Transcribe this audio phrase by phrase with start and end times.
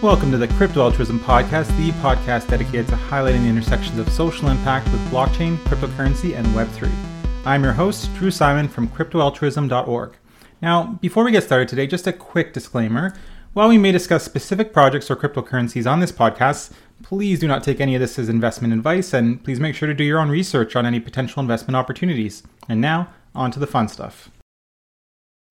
[0.00, 4.48] Welcome to the Crypto Altruism Podcast, the podcast dedicated to highlighting the intersections of social
[4.48, 6.88] impact with blockchain, cryptocurrency, and Web3.
[7.44, 10.12] I'm your host, Drew Simon from CryptoAltruism.org.
[10.62, 13.12] Now, before we get started today, just a quick disclaimer.
[13.54, 16.70] While we may discuss specific projects or cryptocurrencies on this podcast,
[17.02, 19.94] please do not take any of this as investment advice, and please make sure to
[19.94, 22.44] do your own research on any potential investment opportunities.
[22.68, 24.30] And now, on to the fun stuff.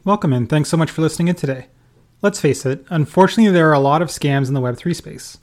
[0.05, 1.67] Welcome and thanks so much for listening in today.
[2.21, 5.37] Let's face it, unfortunately, there are a lot of scams in the Web3 space.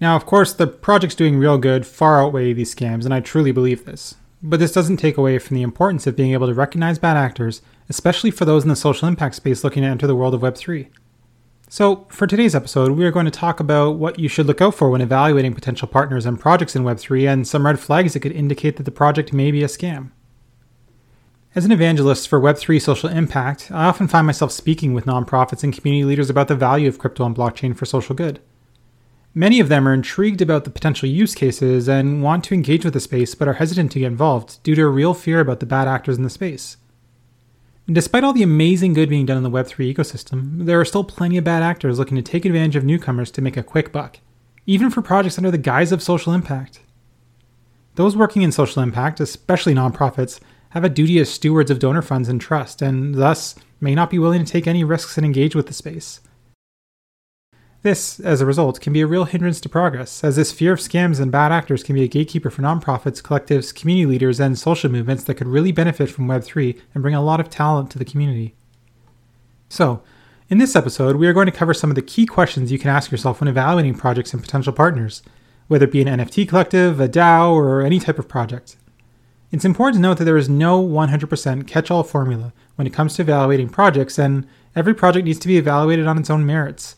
[0.00, 3.52] Now, of course, the projects doing real good far outweigh these scams, and I truly
[3.52, 4.16] believe this.
[4.42, 7.62] But this doesn't take away from the importance of being able to recognize bad actors,
[7.88, 10.88] especially for those in the social impact space looking to enter the world of Web3.
[11.68, 14.74] So, for today's episode, we are going to talk about what you should look out
[14.74, 18.32] for when evaluating potential partners and projects in Web3 and some red flags that could
[18.32, 20.10] indicate that the project may be a scam.
[21.52, 25.76] As an evangelist for Web3 social impact, I often find myself speaking with nonprofits and
[25.76, 28.38] community leaders about the value of crypto and blockchain for social good.
[29.34, 32.94] Many of them are intrigued about the potential use cases and want to engage with
[32.94, 35.66] the space but are hesitant to get involved due to a real fear about the
[35.66, 36.76] bad actors in the space.
[37.90, 41.36] Despite all the amazing good being done in the Web3 ecosystem, there are still plenty
[41.36, 44.20] of bad actors looking to take advantage of newcomers to make a quick buck,
[44.66, 46.78] even for projects under the guise of social impact.
[47.96, 50.38] Those working in social impact, especially nonprofits,
[50.70, 54.18] have a duty as stewards of donor funds and trust, and thus may not be
[54.18, 56.20] willing to take any risks and engage with the space.
[57.82, 60.80] This, as a result, can be a real hindrance to progress, as this fear of
[60.80, 64.90] scams and bad actors can be a gatekeeper for nonprofits, collectives, community leaders, and social
[64.90, 68.04] movements that could really benefit from Web3 and bring a lot of talent to the
[68.04, 68.54] community.
[69.70, 70.02] So,
[70.50, 72.90] in this episode, we are going to cover some of the key questions you can
[72.90, 75.22] ask yourself when evaluating projects and potential partners,
[75.68, 78.76] whether it be an NFT collective, a DAO, or any type of project.
[79.52, 83.14] It's important to note that there is no 100% catch all formula when it comes
[83.14, 86.94] to evaluating projects, and every project needs to be evaluated on its own merits.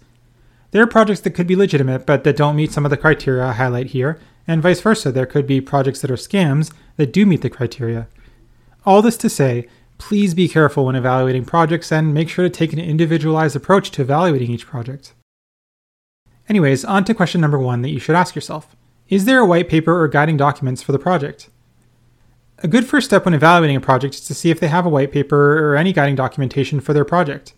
[0.71, 3.47] There are projects that could be legitimate but that don't meet some of the criteria
[3.47, 7.25] I highlight here, and vice versa, there could be projects that are scams that do
[7.25, 8.07] meet the criteria.
[8.85, 12.73] All this to say, please be careful when evaluating projects and make sure to take
[12.73, 15.15] an individualized approach to evaluating each project.
[16.49, 18.77] Anyways, on to question number one that you should ask yourself
[19.09, 21.49] Is there a white paper or guiding documents for the project?
[22.65, 24.89] A good first step when evaluating a project is to see if they have a
[24.89, 27.55] white paper or any guiding documentation for their project.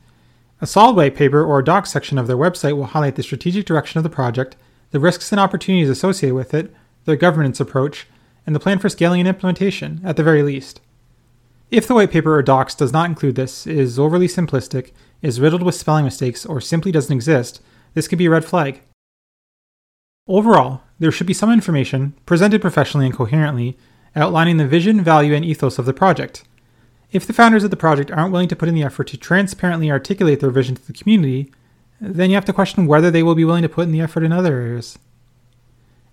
[0.62, 3.98] A solid white paper or docs section of their website will highlight the strategic direction
[3.98, 4.56] of the project,
[4.92, 8.06] the risks and opportunities associated with it, their governance approach,
[8.46, 10.80] and the plan for scaling and implementation, at the very least.
[11.70, 15.62] If the white paper or docs does not include this, is overly simplistic, is riddled
[15.62, 17.60] with spelling mistakes, or simply doesn't exist,
[17.92, 18.80] this could be a red flag.
[20.26, 23.76] Overall, there should be some information, presented professionally and coherently,
[24.16, 26.44] outlining the vision, value, and ethos of the project.
[27.12, 29.90] If the founders of the project aren't willing to put in the effort to transparently
[29.90, 31.52] articulate their vision to the community,
[32.00, 34.24] then you have to question whether they will be willing to put in the effort
[34.24, 34.98] in other areas.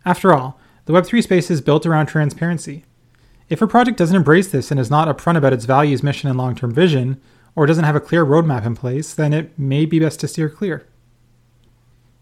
[0.06, 2.84] After all, the Web3 space is built around transparency.
[3.50, 6.38] If a project doesn't embrace this and is not upfront about its values, mission, and
[6.38, 7.20] long term vision,
[7.56, 10.50] or doesn't have a clear roadmap in place, then it may be best to steer
[10.50, 10.88] clear.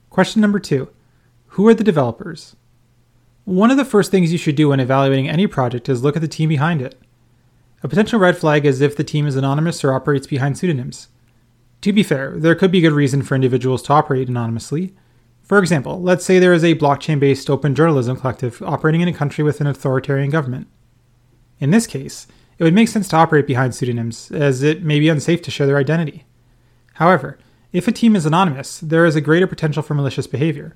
[0.10, 0.90] Question number two
[1.50, 2.56] Who are the developers?
[3.50, 6.22] One of the first things you should do when evaluating any project is look at
[6.22, 7.02] the team behind it.
[7.82, 11.08] A potential red flag is if the team is anonymous or operates behind pseudonyms.
[11.82, 14.94] To be fair, there could be good reason for individuals to operate anonymously.
[15.42, 19.14] For example, let's say there is a blockchain based open journalism collective operating in a
[19.14, 20.68] country with an authoritarian government.
[21.60, 22.28] In this case,
[22.60, 25.66] it would make sense to operate behind pseudonyms, as it may be unsafe to share
[25.66, 26.24] their identity.
[26.94, 27.40] However,
[27.74, 30.76] if a team is anonymous, there is a greater potential for malicious behavior.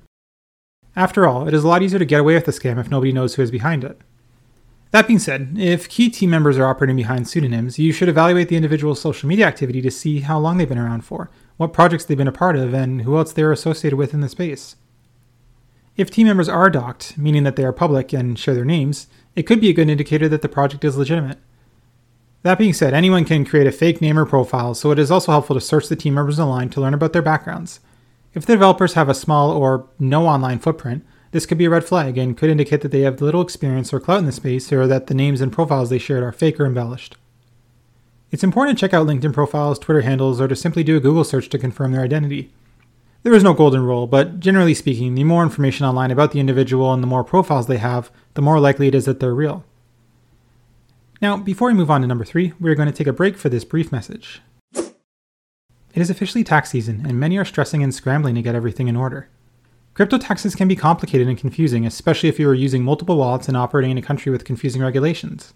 [0.96, 3.12] After all, it is a lot easier to get away with a scam if nobody
[3.12, 4.00] knows who is behind it.
[4.92, 8.54] That being said, if key team members are operating behind pseudonyms, you should evaluate the
[8.54, 12.16] individual's social media activity to see how long they've been around for, what projects they've
[12.16, 14.76] been a part of, and who else they are associated with in the space.
[15.96, 19.44] If team members are doxed, meaning that they are public and share their names, it
[19.44, 21.38] could be a good indicator that the project is legitimate.
[22.42, 25.32] That being said, anyone can create a fake name or profile, so it is also
[25.32, 27.80] helpful to search the team members online to learn about their backgrounds.
[28.34, 31.84] If the developers have a small or no online footprint, this could be a red
[31.84, 34.86] flag and could indicate that they have little experience or clout in the space or
[34.88, 37.16] that the names and profiles they shared are fake or embellished.
[38.30, 41.22] It's important to check out LinkedIn profiles, Twitter handles, or to simply do a Google
[41.22, 42.52] search to confirm their identity.
[43.22, 46.92] There is no golden rule, but generally speaking, the more information online about the individual
[46.92, 49.64] and the more profiles they have, the more likely it is that they're real.
[51.22, 53.36] Now, before we move on to number three, we are going to take a break
[53.36, 54.42] for this brief message.
[55.94, 58.96] It is officially tax season, and many are stressing and scrambling to get everything in
[58.96, 59.28] order.
[59.94, 63.56] Crypto taxes can be complicated and confusing, especially if you are using multiple wallets and
[63.56, 65.54] operating in a country with confusing regulations.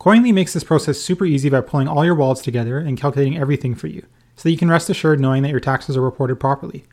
[0.00, 3.76] Koinly makes this process super easy by pulling all your wallets together and calculating everything
[3.76, 4.04] for you,
[4.34, 6.84] so that you can rest assured knowing that your taxes are reported properly.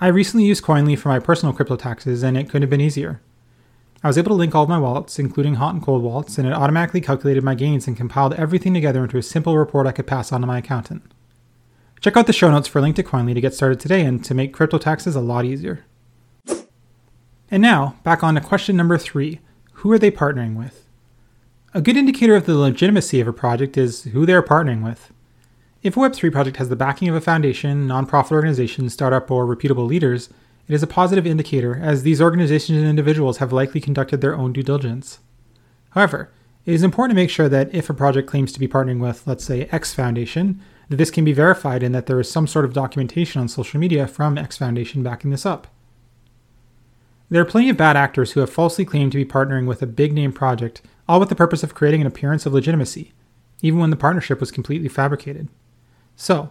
[0.00, 3.20] I recently used Koinly for my personal crypto taxes, and it couldn't have been easier.
[4.04, 6.46] I was able to link all of my wallets, including hot and cold wallets, and
[6.46, 10.06] it automatically calculated my gains and compiled everything together into a simple report I could
[10.06, 11.02] pass on to my accountant.
[12.00, 14.24] Check out the show notes for a link to Koinly to get started today and
[14.24, 15.84] to make crypto taxes a lot easier.
[17.50, 19.40] And now, back on to question number three
[19.74, 20.84] Who are they partnering with?
[21.74, 25.12] A good indicator of the legitimacy of a project is who they are partnering with.
[25.82, 29.84] If a Web3 project has the backing of a foundation, nonprofit organization, startup, or reputable
[29.84, 30.28] leaders,
[30.66, 34.52] it is a positive indicator, as these organizations and individuals have likely conducted their own
[34.52, 35.20] due diligence.
[35.90, 36.30] However,
[36.66, 39.26] it is important to make sure that if a project claims to be partnering with,
[39.26, 42.64] let's say, X Foundation, that this can be verified and that there is some sort
[42.64, 45.66] of documentation on social media from X Foundation backing this up.
[47.30, 49.86] There are plenty of bad actors who have falsely claimed to be partnering with a
[49.86, 53.12] big name project, all with the purpose of creating an appearance of legitimacy,
[53.60, 55.48] even when the partnership was completely fabricated.
[56.16, 56.50] So,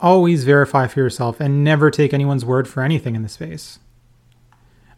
[0.00, 3.78] always verify for yourself and never take anyone's word for anything in this space.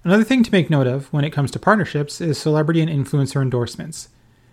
[0.03, 3.43] Another thing to make note of when it comes to partnerships is celebrity and influencer
[3.43, 4.09] endorsements.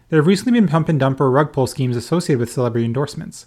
[0.09, 3.45] There have recently been pump and dump or rug pull schemes associated with celebrity endorsements.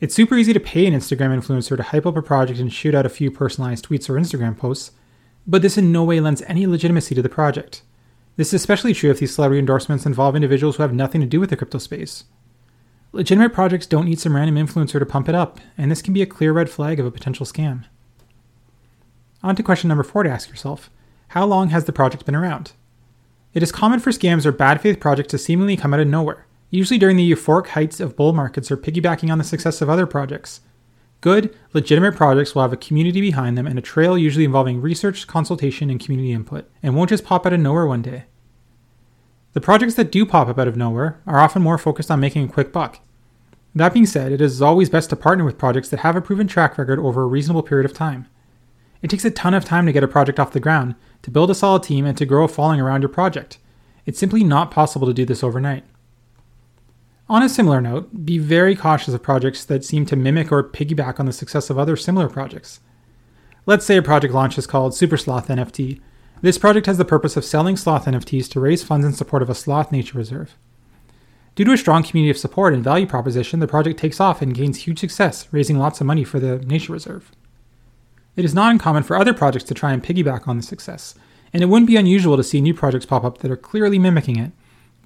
[0.00, 2.94] It's super easy to pay an Instagram influencer to hype up a project and shoot
[2.94, 4.92] out a few personalized tweets or Instagram posts,
[5.44, 7.82] but this in no way lends any legitimacy to the project.
[8.36, 11.40] This is especially true if these celebrity endorsements involve individuals who have nothing to do
[11.40, 12.24] with the crypto space.
[13.10, 16.22] Legitimate projects don't need some random influencer to pump it up, and this can be
[16.22, 17.84] a clear red flag of a potential scam.
[19.42, 20.90] On to question number four to ask yourself
[21.28, 22.70] How long has the project been around?
[23.52, 26.46] It is common for scams or bad faith projects to seemingly come out of nowhere,
[26.70, 30.06] usually during the euphoric heights of bull markets or piggybacking on the success of other
[30.06, 30.60] projects.
[31.20, 35.26] Good, legitimate projects will have a community behind them and a trail usually involving research,
[35.26, 38.24] consultation, and community input, and won't just pop out of nowhere one day.
[39.54, 42.44] The projects that do pop up out of nowhere are often more focused on making
[42.44, 43.00] a quick buck.
[43.74, 46.46] That being said, it is always best to partner with projects that have a proven
[46.46, 48.26] track record over a reasonable period of time.
[49.02, 51.50] It takes a ton of time to get a project off the ground, to build
[51.50, 53.58] a solid team, and to grow a following around your project.
[54.06, 55.84] It's simply not possible to do this overnight.
[57.28, 61.20] On a similar note, be very cautious of projects that seem to mimic or piggyback
[61.20, 62.80] on the success of other similar projects.
[63.66, 66.00] Let's say a project launch is called Super Sloth NFT,
[66.40, 69.50] this project has the purpose of selling sloth NFTs to raise funds in support of
[69.50, 70.56] a sloth nature reserve.
[71.56, 74.54] Due to a strong community of support and value proposition, the project takes off and
[74.54, 77.32] gains huge success, raising lots of money for the nature reserve.
[78.36, 81.16] It is not uncommon for other projects to try and piggyback on the success,
[81.52, 84.38] and it wouldn't be unusual to see new projects pop up that are clearly mimicking
[84.38, 84.52] it.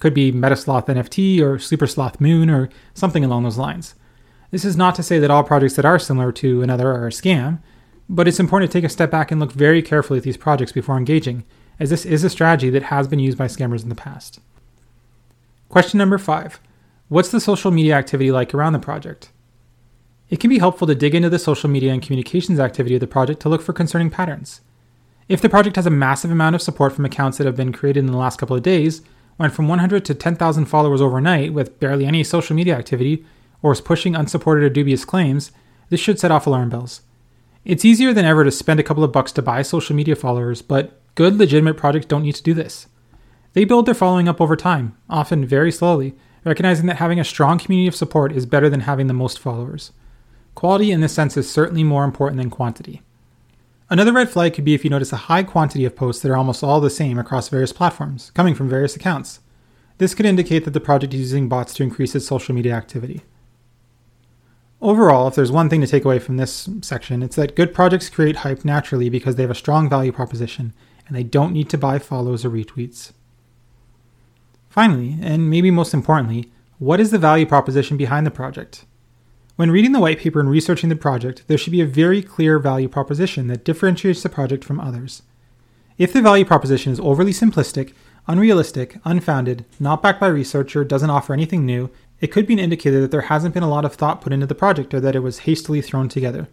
[0.02, 3.94] Could be Metasloth NFT or Super Sloth Moon or something along those lines.
[4.50, 7.10] This is not to say that all projects that are similar to another are a
[7.10, 7.60] scam,
[8.08, 10.72] but it's important to take a step back and look very carefully at these projects
[10.72, 11.44] before engaging,
[11.78, 14.40] as this is a strategy that has been used by scammers in the past.
[15.68, 16.58] Question number five
[17.06, 19.30] What's the social media activity like around the project?
[20.30, 23.06] It can be helpful to dig into the social media and communications activity of the
[23.06, 24.62] project to look for concerning patterns.
[25.28, 28.00] If the project has a massive amount of support from accounts that have been created
[28.00, 29.02] in the last couple of days,
[29.42, 33.26] went from 100 to 10,000 followers overnight with barely any social media activity,
[33.60, 35.50] or is pushing unsupported or dubious claims,
[35.90, 37.02] this should set off alarm bells.
[37.64, 40.62] It's easier than ever to spend a couple of bucks to buy social media followers,
[40.62, 42.86] but good, legitimate projects don't need to do this.
[43.52, 47.58] They build their following up over time, often very slowly, recognizing that having a strong
[47.58, 49.90] community of support is better than having the most followers.
[50.54, 53.02] Quality in this sense is certainly more important than quantity.
[53.92, 56.36] Another red flag could be if you notice a high quantity of posts that are
[56.38, 59.40] almost all the same across various platforms, coming from various accounts.
[59.98, 63.20] This could indicate that the project is using bots to increase its social media activity.
[64.80, 68.08] Overall, if there's one thing to take away from this section, it's that good projects
[68.08, 70.72] create hype naturally because they have a strong value proposition
[71.06, 73.12] and they don't need to buy follows or retweets.
[74.70, 78.86] Finally, and maybe most importantly, what is the value proposition behind the project?
[79.56, 82.58] When reading the white paper and researching the project, there should be a very clear
[82.58, 85.22] value proposition that differentiates the project from others.
[85.98, 87.92] If the value proposition is overly simplistic,
[88.26, 92.60] unrealistic, unfounded, not backed by research, or doesn't offer anything new, it could be an
[92.60, 95.16] indicator that there hasn't been a lot of thought put into the project or that
[95.16, 96.48] it was hastily thrown together.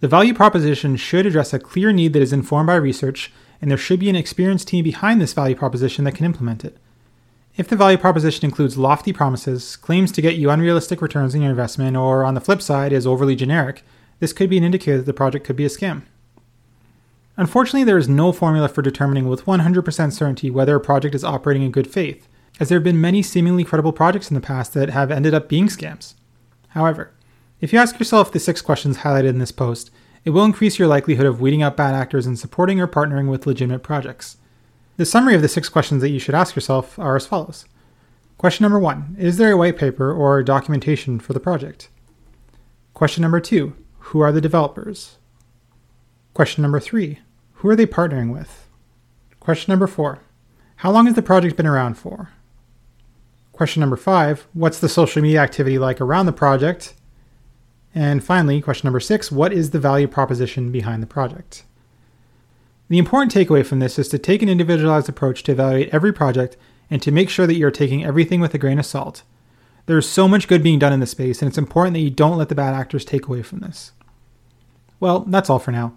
[0.00, 3.32] The value proposition should address a clear need that is informed by research,
[3.62, 6.76] and there should be an experienced team behind this value proposition that can implement it.
[7.56, 11.50] If the value proposition includes lofty promises, claims to get you unrealistic returns on your
[11.50, 13.84] investment, or on the flip side is overly generic,
[14.18, 16.02] this could be an indicator that the project could be a scam.
[17.36, 21.62] Unfortunately, there is no formula for determining with 100% certainty whether a project is operating
[21.62, 22.26] in good faith,
[22.58, 25.48] as there have been many seemingly credible projects in the past that have ended up
[25.48, 26.14] being scams.
[26.70, 27.12] However,
[27.60, 29.92] if you ask yourself the six questions highlighted in this post,
[30.24, 33.46] it will increase your likelihood of weeding out bad actors and supporting or partnering with
[33.46, 34.38] legitimate projects.
[34.96, 37.64] The summary of the six questions that you should ask yourself are as follows.
[38.38, 41.88] Question number one Is there a white paper or documentation for the project?
[42.92, 45.18] Question number two Who are the developers?
[46.32, 47.18] Question number three
[47.54, 48.68] Who are they partnering with?
[49.40, 50.20] Question number four
[50.76, 52.30] How long has the project been around for?
[53.52, 56.94] Question number five What's the social media activity like around the project?
[57.96, 61.64] And finally, question number six What is the value proposition behind the project?
[62.88, 66.56] The important takeaway from this is to take an individualized approach to evaluate every project
[66.90, 69.22] and to make sure that you're taking everything with a grain of salt.
[69.86, 72.38] There's so much good being done in this space, and it's important that you don't
[72.38, 73.92] let the bad actors take away from this.
[75.00, 75.94] Well, that's all for now.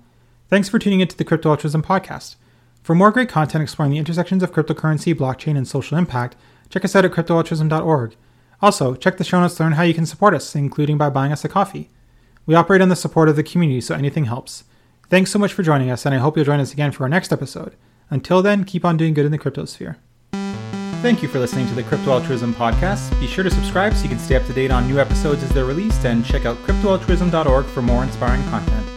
[0.50, 2.36] Thanks for tuning into the Crypto Altruism podcast.
[2.84, 6.38] For more great content exploring the intersections of cryptocurrency, blockchain, and social impact,
[6.70, 8.16] check us out at cryptoaltruism.org.
[8.62, 11.32] Also, check the show notes to learn how you can support us, including by buying
[11.32, 11.90] us a coffee.
[12.46, 14.64] We operate on the support of the community, so anything helps.
[15.10, 17.10] Thanks so much for joining us, and I hope you'll join us again for our
[17.10, 17.76] next episode.
[18.10, 19.96] Until then, keep on doing good in the cryptosphere.
[21.02, 23.18] Thank you for listening to the Crypto Altruism podcast.
[23.20, 25.50] Be sure to subscribe so you can stay up to date on new episodes as
[25.52, 28.97] they're released, and check out cryptoaltruism.org for more inspiring content.